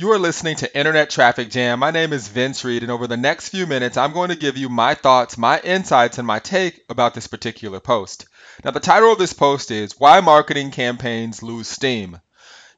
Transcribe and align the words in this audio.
You 0.00 0.12
are 0.12 0.18
listening 0.20 0.54
to 0.58 0.78
Internet 0.78 1.10
Traffic 1.10 1.50
Jam. 1.50 1.80
My 1.80 1.90
name 1.90 2.12
is 2.12 2.28
Vince 2.28 2.64
Reed, 2.64 2.84
and 2.84 2.92
over 2.92 3.08
the 3.08 3.16
next 3.16 3.48
few 3.48 3.66
minutes, 3.66 3.96
I'm 3.96 4.12
going 4.12 4.28
to 4.28 4.36
give 4.36 4.56
you 4.56 4.68
my 4.68 4.94
thoughts, 4.94 5.36
my 5.36 5.58
insights, 5.58 6.18
and 6.18 6.26
my 6.26 6.38
take 6.38 6.84
about 6.88 7.14
this 7.14 7.26
particular 7.26 7.80
post. 7.80 8.26
Now, 8.64 8.70
the 8.70 8.78
title 8.78 9.10
of 9.10 9.18
this 9.18 9.32
post 9.32 9.72
is 9.72 9.98
Why 9.98 10.20
Marketing 10.20 10.70
Campaigns 10.70 11.42
Lose 11.42 11.66
Steam. 11.66 12.20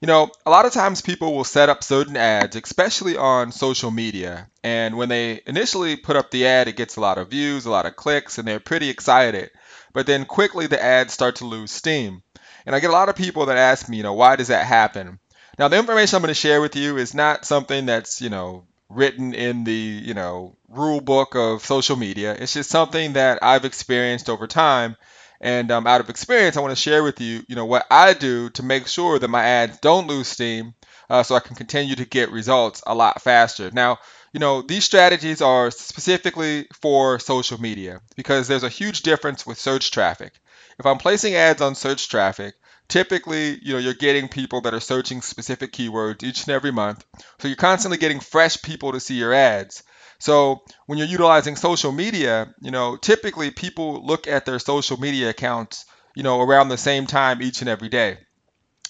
You 0.00 0.06
know, 0.06 0.30
a 0.46 0.50
lot 0.50 0.64
of 0.64 0.72
times 0.72 1.02
people 1.02 1.34
will 1.34 1.44
set 1.44 1.68
up 1.68 1.84
certain 1.84 2.16
ads, 2.16 2.56
especially 2.56 3.18
on 3.18 3.52
social 3.52 3.90
media, 3.90 4.48
and 4.64 4.96
when 4.96 5.10
they 5.10 5.42
initially 5.46 5.96
put 5.96 6.16
up 6.16 6.30
the 6.30 6.46
ad, 6.46 6.68
it 6.68 6.76
gets 6.76 6.96
a 6.96 7.02
lot 7.02 7.18
of 7.18 7.28
views, 7.28 7.66
a 7.66 7.70
lot 7.70 7.84
of 7.84 7.96
clicks, 7.96 8.38
and 8.38 8.48
they're 8.48 8.60
pretty 8.60 8.88
excited. 8.88 9.50
But 9.92 10.06
then 10.06 10.24
quickly 10.24 10.68
the 10.68 10.82
ads 10.82 11.12
start 11.12 11.36
to 11.36 11.44
lose 11.44 11.70
steam. 11.70 12.22
And 12.64 12.74
I 12.74 12.80
get 12.80 12.88
a 12.88 12.94
lot 12.94 13.10
of 13.10 13.14
people 13.14 13.44
that 13.46 13.58
ask 13.58 13.90
me, 13.90 13.98
you 13.98 14.02
know, 14.02 14.14
why 14.14 14.36
does 14.36 14.48
that 14.48 14.64
happen? 14.64 15.18
Now, 15.58 15.68
the 15.68 15.78
information 15.78 16.16
I'm 16.16 16.22
going 16.22 16.28
to 16.28 16.34
share 16.34 16.60
with 16.60 16.76
you 16.76 16.96
is 16.96 17.14
not 17.14 17.44
something 17.44 17.86
that's, 17.86 18.20
you 18.20 18.30
know, 18.30 18.64
written 18.88 19.34
in 19.34 19.64
the, 19.64 19.72
you 19.72 20.14
know, 20.14 20.56
rule 20.68 21.00
book 21.00 21.34
of 21.34 21.64
social 21.64 21.96
media. 21.96 22.34
It's 22.38 22.54
just 22.54 22.70
something 22.70 23.14
that 23.14 23.42
I've 23.42 23.64
experienced 23.64 24.28
over 24.28 24.46
time. 24.46 24.96
And 25.40 25.70
um, 25.70 25.86
out 25.86 26.00
of 26.00 26.10
experience, 26.10 26.56
I 26.56 26.60
want 26.60 26.72
to 26.72 26.80
share 26.80 27.02
with 27.02 27.20
you, 27.20 27.42
you 27.48 27.56
know, 27.56 27.64
what 27.64 27.86
I 27.90 28.12
do 28.12 28.50
to 28.50 28.62
make 28.62 28.86
sure 28.86 29.18
that 29.18 29.28
my 29.28 29.42
ads 29.42 29.78
don't 29.78 30.06
lose 30.06 30.28
steam 30.28 30.74
uh, 31.08 31.22
so 31.22 31.34
I 31.34 31.40
can 31.40 31.56
continue 31.56 31.96
to 31.96 32.04
get 32.04 32.30
results 32.30 32.82
a 32.86 32.94
lot 32.94 33.22
faster. 33.22 33.70
Now, 33.70 33.98
you 34.32 34.40
know, 34.40 34.62
these 34.62 34.84
strategies 34.84 35.40
are 35.40 35.70
specifically 35.70 36.68
for 36.80 37.18
social 37.18 37.60
media 37.60 38.00
because 38.16 38.48
there's 38.48 38.62
a 38.62 38.68
huge 38.68 39.02
difference 39.02 39.46
with 39.46 39.58
search 39.58 39.90
traffic. 39.90 40.34
If 40.78 40.86
I'm 40.86 40.98
placing 40.98 41.34
ads 41.34 41.60
on 41.62 41.74
search 41.74 42.08
traffic, 42.08 42.54
typically, 42.90 43.58
you 43.62 43.72
know, 43.72 43.78
you're 43.78 43.94
getting 43.94 44.28
people 44.28 44.60
that 44.62 44.74
are 44.74 44.80
searching 44.80 45.22
specific 45.22 45.72
keywords 45.72 46.22
each 46.22 46.42
and 46.46 46.54
every 46.54 46.72
month. 46.72 47.04
So 47.38 47.48
you're 47.48 47.56
constantly 47.56 47.96
getting 47.96 48.20
fresh 48.20 48.60
people 48.60 48.92
to 48.92 49.00
see 49.00 49.14
your 49.14 49.32
ads. 49.32 49.82
So 50.18 50.60
when 50.86 50.98
you're 50.98 51.06
utilizing 51.06 51.56
social 51.56 51.92
media, 51.92 52.52
you 52.60 52.70
know, 52.70 52.96
typically 52.96 53.50
people 53.50 54.04
look 54.04 54.28
at 54.28 54.44
their 54.44 54.58
social 54.58 54.98
media 54.98 55.30
accounts, 55.30 55.86
you 56.14 56.22
know, 56.22 56.40
around 56.42 56.68
the 56.68 56.76
same 56.76 57.06
time 57.06 57.40
each 57.40 57.62
and 57.62 57.70
every 57.70 57.88
day. 57.88 58.18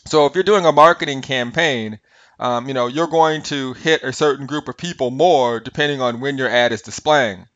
So 0.06 0.26
if 0.26 0.34
you're 0.34 0.42
doing 0.42 0.66
a 0.66 0.72
marketing 0.72 1.22
campaign, 1.22 2.00
um, 2.40 2.66
you 2.66 2.74
know, 2.74 2.86
you're 2.86 3.06
going 3.06 3.42
to 3.44 3.74
hit 3.74 4.02
a 4.02 4.12
certain 4.12 4.46
group 4.46 4.66
of 4.66 4.76
people 4.76 5.10
more 5.10 5.60
depending 5.60 6.00
on 6.00 6.20
when 6.20 6.38
your 6.38 6.48
ad 6.48 6.72
is 6.72 6.82
displaying. 6.82 7.46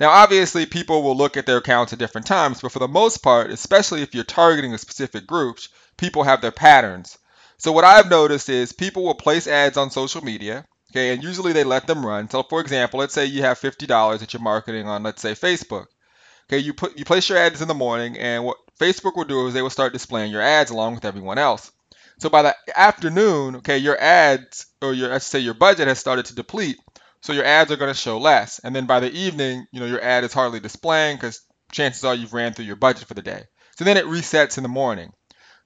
Now, 0.00 0.10
obviously, 0.10 0.66
people 0.66 1.02
will 1.02 1.16
look 1.16 1.36
at 1.36 1.46
their 1.46 1.58
accounts 1.58 1.92
at 1.92 1.98
different 1.98 2.26
times, 2.26 2.60
but 2.60 2.72
for 2.72 2.80
the 2.80 2.88
most 2.88 3.22
part, 3.22 3.50
especially 3.50 4.02
if 4.02 4.14
you're 4.14 4.24
targeting 4.24 4.74
a 4.74 4.78
specific 4.78 5.26
group, 5.26 5.58
people 5.96 6.24
have 6.24 6.40
their 6.40 6.50
patterns. 6.50 7.16
So 7.58 7.72
what 7.72 7.84
I've 7.84 8.10
noticed 8.10 8.48
is 8.48 8.72
people 8.72 9.04
will 9.04 9.14
place 9.14 9.46
ads 9.46 9.76
on 9.76 9.90
social 9.90 10.24
media, 10.24 10.66
okay, 10.90 11.14
and 11.14 11.22
usually 11.22 11.52
they 11.52 11.64
let 11.64 11.86
them 11.86 12.04
run. 12.04 12.28
So 12.28 12.42
for 12.42 12.60
example, 12.60 13.00
let's 13.00 13.14
say 13.14 13.26
you 13.26 13.42
have 13.42 13.60
$50 13.60 14.18
that 14.18 14.32
you're 14.32 14.42
marketing 14.42 14.88
on, 14.88 15.02
let's 15.02 15.22
say 15.22 15.32
Facebook. 15.32 15.86
Okay, 16.48 16.58
you 16.58 16.74
put 16.74 16.98
you 16.98 17.04
place 17.04 17.28
your 17.28 17.38
ads 17.38 17.62
in 17.62 17.68
the 17.68 17.74
morning, 17.74 18.18
and 18.18 18.44
what 18.44 18.58
Facebook 18.78 19.16
will 19.16 19.24
do 19.24 19.46
is 19.46 19.54
they 19.54 19.62
will 19.62 19.70
start 19.70 19.92
displaying 19.92 20.30
your 20.30 20.42
ads 20.42 20.70
along 20.70 20.94
with 20.94 21.04
everyone 21.04 21.38
else. 21.38 21.70
So 22.18 22.28
by 22.28 22.42
the 22.42 22.54
afternoon, 22.76 23.56
okay, 23.56 23.78
your 23.78 23.98
ads 23.98 24.66
or 24.82 24.92
your 24.92 25.08
let's 25.08 25.24
say 25.24 25.38
your 25.38 25.54
budget 25.54 25.88
has 25.88 25.98
started 25.98 26.26
to 26.26 26.34
deplete, 26.34 26.76
so 27.24 27.32
your 27.32 27.46
ads 27.46 27.72
are 27.72 27.76
going 27.76 27.90
to 27.90 27.98
show 27.98 28.18
less. 28.18 28.58
And 28.58 28.76
then 28.76 28.84
by 28.84 29.00
the 29.00 29.10
evening, 29.10 29.66
you 29.72 29.80
know, 29.80 29.86
your 29.86 30.02
ad 30.02 30.24
is 30.24 30.34
hardly 30.34 30.60
displaying 30.60 31.16
because 31.16 31.40
chances 31.72 32.04
are 32.04 32.14
you've 32.14 32.34
ran 32.34 32.52
through 32.52 32.66
your 32.66 32.76
budget 32.76 33.08
for 33.08 33.14
the 33.14 33.22
day. 33.22 33.44
So 33.78 33.86
then 33.86 33.96
it 33.96 34.04
resets 34.04 34.58
in 34.58 34.62
the 34.62 34.68
morning. 34.68 35.10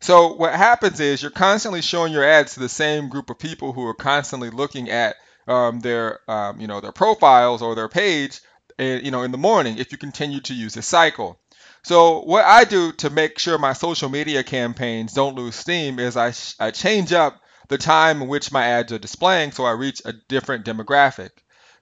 So 0.01 0.35
what 0.35 0.55
happens 0.55 1.01
is 1.01 1.21
you're 1.21 1.33
constantly 1.33 1.83
showing 1.83 2.13
your 2.13 2.23
ads 2.23 2.55
to 2.55 2.61
the 2.61 2.69
same 2.69 3.09
group 3.09 3.29
of 3.29 3.41
people 3.41 3.73
who 3.73 3.85
are 3.89 3.95
constantly 3.95 4.51
looking 4.51 4.89
at 4.89 5.17
um, 5.49 5.81
their 5.81 6.21
um, 6.31 6.61
you 6.61 6.69
know 6.69 6.81
their 6.81 6.93
profiles 6.93 7.61
or 7.61 7.75
their 7.75 7.89
page 7.89 8.41
eh, 8.79 9.01
you 9.03 9.11
know 9.11 9.25
in 9.25 9.33
the 9.33 9.39
morning 9.39 9.79
if 9.79 9.91
you 9.91 9.99
continue 9.99 10.39
to 10.43 10.55
use 10.55 10.75
this 10.75 10.87
cycle. 10.87 11.41
So 11.83 12.21
what 12.21 12.45
I 12.45 12.63
do 12.63 12.93
to 12.93 13.11
make 13.11 13.41
sure 13.41 13.59
my 13.59 13.73
social 13.73 14.09
media 14.09 14.45
campaigns 14.45 15.13
don't 15.13 15.35
lose 15.35 15.57
steam 15.57 15.99
is 15.99 16.17
I, 16.17 16.33
I 16.65 16.71
change 16.71 17.13
up 17.13 17.43
the 17.67 17.79
time 17.79 18.23
in 18.23 18.29
which 18.29 18.53
my 18.53 18.65
ads 18.65 18.93
are 18.93 18.99
displaying 18.99 19.51
so 19.51 19.65
I 19.65 19.73
reach 19.73 20.03
a 20.05 20.13
different 20.13 20.65
demographic. 20.65 21.31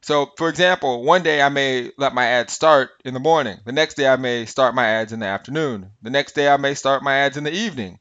So, 0.01 0.33
for 0.39 0.49
example, 0.49 1.03
one 1.03 1.23
day 1.23 1.43
I 1.43 1.49
may 1.49 1.93
let 1.99 2.15
my 2.15 2.25
ads 2.27 2.53
start 2.53 2.91
in 3.05 3.15
the 3.15 3.21
morning. 3.21 3.59
The 3.65 3.73
next 3.73 3.95
day 3.95 4.09
I 4.09 4.17
may 4.17 4.47
start 4.47 4.75
my 4.75 4.87
ads 4.87 5.13
in 5.13 5.21
the 5.21 5.27
afternoon. 5.27 5.91
The 6.03 6.11
next 6.11 6.35
day 6.35 6.49
I 6.49 6.57
may 6.57 6.75
start 6.75 7.03
my 7.03 7.15
ads 7.17 7.37
in 7.37 7.45
the 7.45 7.53
evening. 7.53 7.99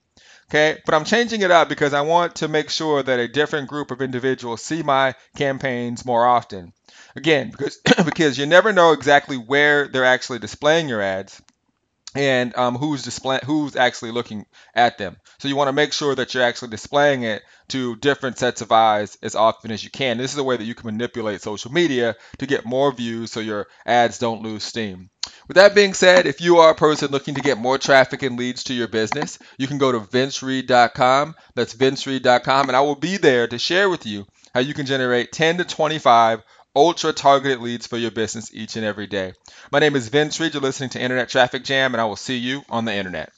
Okay, 0.49 0.79
but 0.85 0.93
I'm 0.93 1.05
changing 1.05 1.41
it 1.41 1.49
up 1.51 1.69
because 1.69 1.93
I 1.93 2.01
want 2.01 2.35
to 2.35 2.47
make 2.47 2.69
sure 2.69 3.01
that 3.01 3.19
a 3.19 3.27
different 3.27 3.67
group 3.67 3.89
of 3.89 4.01
individuals 4.01 4.61
see 4.61 4.83
my 4.83 5.15
campaigns 5.35 6.05
more 6.05 6.25
often. 6.25 6.71
Again, 7.15 7.49
because 7.49 7.77
because 8.05 8.37
you 8.37 8.45
never 8.45 8.71
know 8.71 8.91
exactly 8.91 9.37
where 9.37 9.87
they're 9.87 10.05
actually 10.05 10.39
displaying 10.39 10.87
your 10.87 11.01
ads 11.01 11.41
and 12.15 12.55
um, 12.57 12.75
who's 12.75 13.03
display 13.03 13.39
who's 13.45 13.75
actually 13.75 14.11
looking 14.11 14.45
at 14.73 14.97
them. 14.97 15.17
So 15.39 15.47
you 15.47 15.55
want 15.55 15.67
to 15.67 15.73
make 15.73 15.93
sure 15.93 16.15
that 16.15 16.33
you're 16.33 16.43
actually 16.43 16.69
displaying 16.69 17.23
it 17.23 17.43
to 17.69 17.95
different 17.97 18.37
sets 18.37 18.61
of 18.61 18.71
eyes 18.71 19.17
as 19.21 19.35
often 19.35 19.71
as 19.71 19.83
you 19.83 19.89
can. 19.89 20.17
This 20.17 20.31
is 20.31 20.37
a 20.37 20.43
way 20.43 20.57
that 20.57 20.63
you 20.63 20.75
can 20.75 20.85
manipulate 20.87 21.41
social 21.41 21.71
media 21.71 22.15
to 22.39 22.47
get 22.47 22.65
more 22.65 22.91
views 22.91 23.31
so 23.31 23.39
your 23.39 23.67
ads 23.85 24.19
don't 24.19 24.41
lose 24.41 24.63
steam. 24.63 25.09
With 25.47 25.55
that 25.55 25.75
being 25.75 25.93
said, 25.93 26.25
if 26.25 26.41
you 26.41 26.57
are 26.57 26.71
a 26.71 26.75
person 26.75 27.11
looking 27.11 27.35
to 27.35 27.41
get 27.41 27.57
more 27.57 27.77
traffic 27.77 28.23
and 28.23 28.37
leads 28.37 28.63
to 28.65 28.73
your 28.73 28.87
business, 28.87 29.37
you 29.57 29.67
can 29.67 29.77
go 29.77 29.91
to 29.91 29.99
vincereed.com. 29.99 31.35
That's 31.55 31.75
vincereed.com, 31.75 32.69
and 32.69 32.75
I 32.75 32.81
will 32.81 32.95
be 32.95 33.17
there 33.17 33.47
to 33.47 33.59
share 33.59 33.89
with 33.89 34.05
you 34.05 34.25
how 34.53 34.61
you 34.61 34.73
can 34.73 34.85
generate 34.85 35.31
10 35.31 35.57
to 35.57 35.65
25 35.65 36.41
ultra 36.75 37.13
targeted 37.13 37.61
leads 37.61 37.87
for 37.87 37.97
your 37.97 38.11
business 38.11 38.53
each 38.53 38.75
and 38.75 38.85
every 38.85 39.07
day. 39.07 39.33
My 39.71 39.79
name 39.79 39.95
is 39.95 40.09
Vince 40.09 40.39
Reed. 40.39 40.53
You're 40.53 40.61
listening 40.61 40.89
to 40.91 41.01
Internet 41.01 41.29
Traffic 41.29 41.63
Jam, 41.63 41.93
and 41.93 42.01
I 42.01 42.05
will 42.05 42.15
see 42.15 42.37
you 42.37 42.63
on 42.69 42.85
the 42.85 42.93
internet. 42.93 43.31